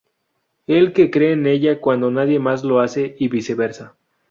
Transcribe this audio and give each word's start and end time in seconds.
Él 0.65 0.93
que 0.93 1.11
cree 1.11 1.33
en 1.33 1.45
ella 1.45 1.79
cuando 1.79 2.09
nadie 2.09 2.39
más 2.39 2.63
lo 2.63 2.79
hace 2.79 3.15
y 3.19 3.27
viceversa. 3.27 3.93